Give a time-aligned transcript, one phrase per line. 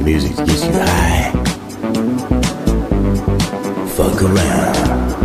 [0.00, 1.30] the music gets you high.
[3.96, 5.19] Fuck around.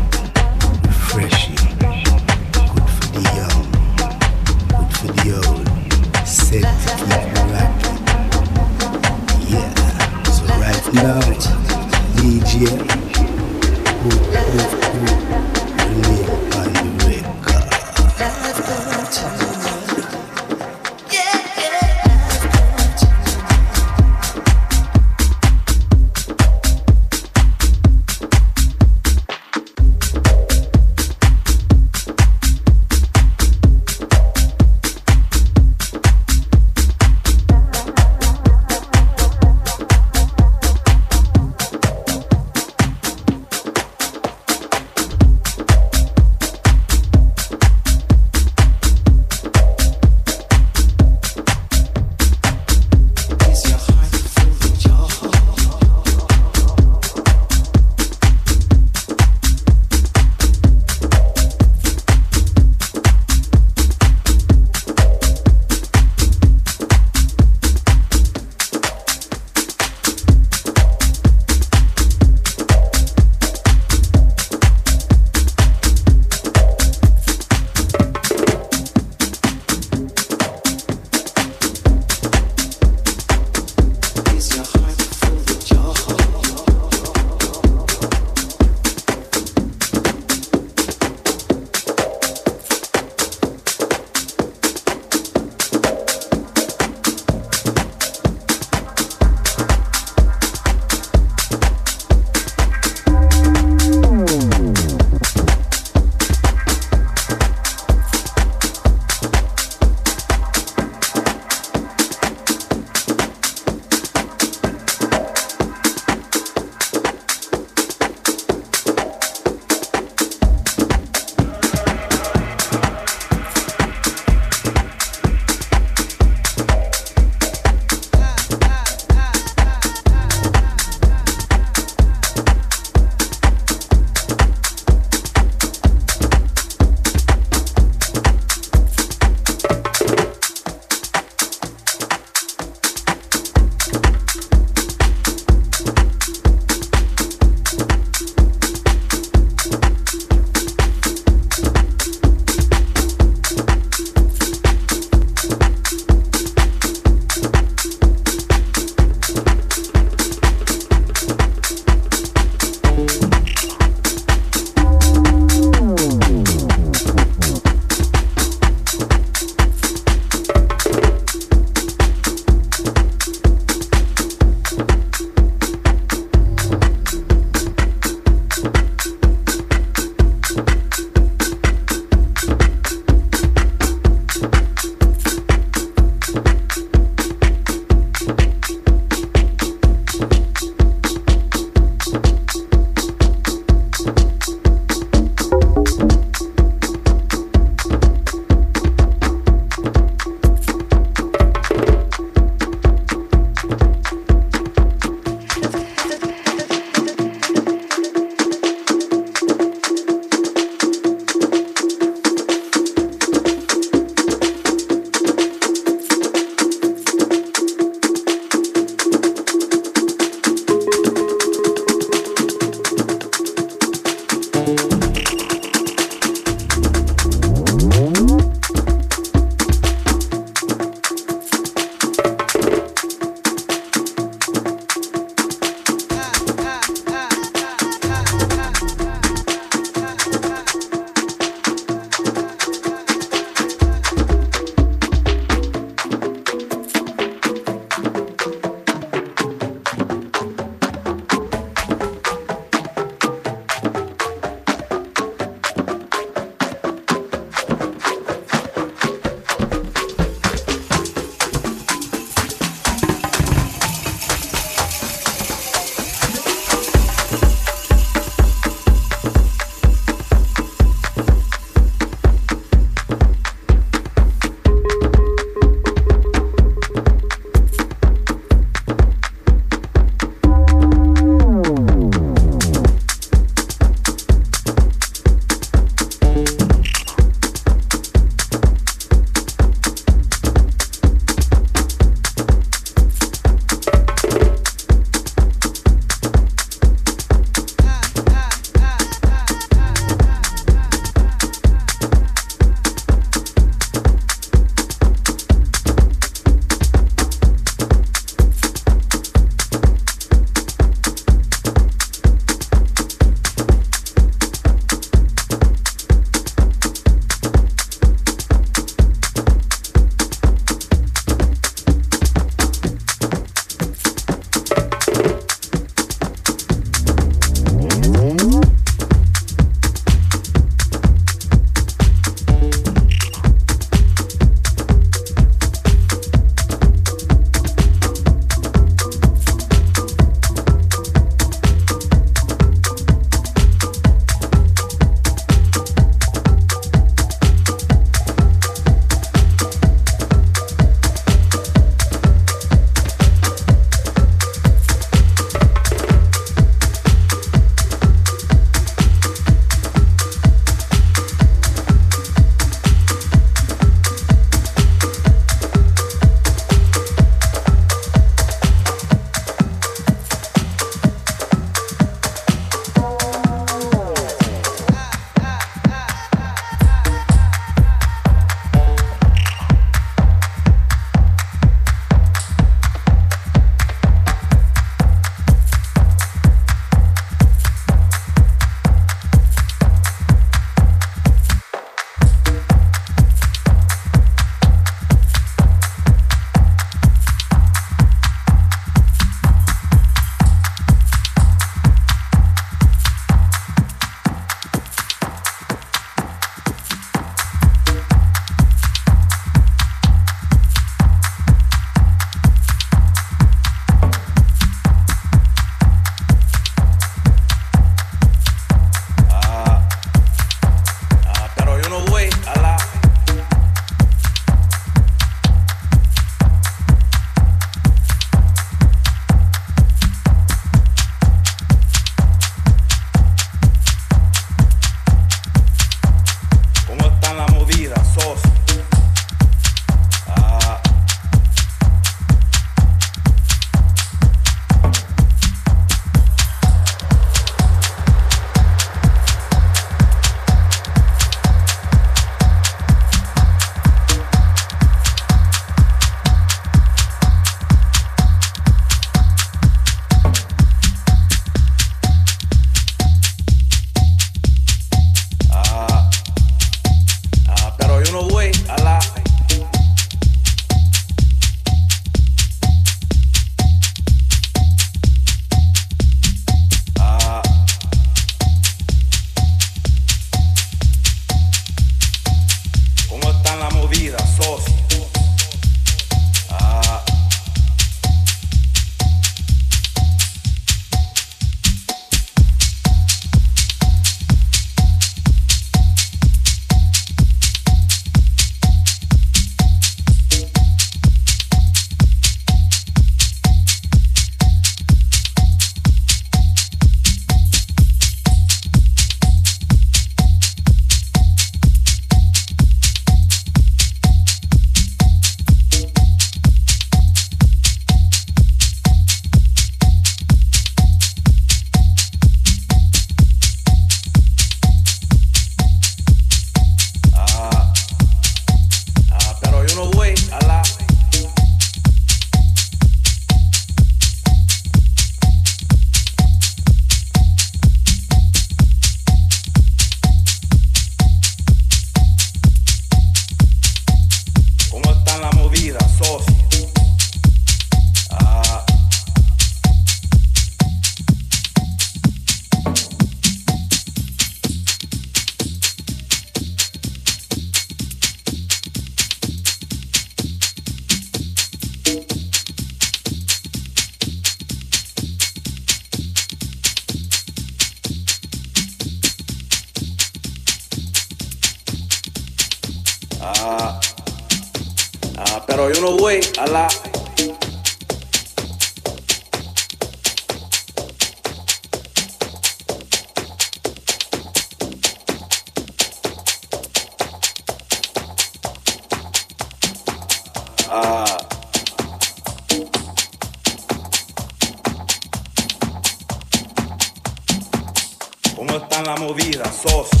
[599.01, 600.00] movidas, sos